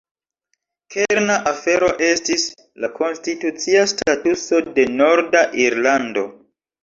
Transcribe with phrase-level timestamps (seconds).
[0.93, 2.45] Kerna afero estis
[2.85, 6.25] la konstitucia statuso de Norda Irlando.